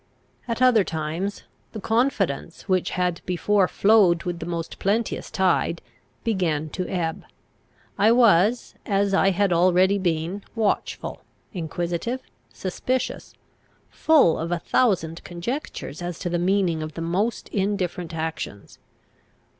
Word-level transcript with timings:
At 0.47 0.63
other 0.63 0.83
times 0.83 1.43
the 1.73 1.79
confidence, 1.79 2.67
which 2.67 2.89
had 2.97 3.21
before 3.27 3.67
flowed 3.67 4.23
with 4.23 4.39
the 4.39 4.47
most 4.47 4.79
plenteous 4.79 5.29
tide, 5.29 5.79
began 6.23 6.69
to 6.69 6.87
ebb; 6.89 7.23
I 7.99 8.11
was, 8.11 8.73
as 8.83 9.13
I 9.13 9.29
had 9.29 9.53
already 9.53 9.99
been, 9.99 10.43
watchful, 10.55 11.21
inquisitive, 11.53 12.23
suspicious, 12.51 13.35
full 13.91 14.39
of 14.39 14.51
a 14.51 14.57
thousand 14.57 15.23
conjectures 15.23 16.01
as 16.01 16.17
to 16.17 16.31
the 16.31 16.39
meaning 16.39 16.81
of 16.81 16.95
the 16.95 17.01
most 17.01 17.47
indifferent 17.49 18.15
actions. 18.15 18.79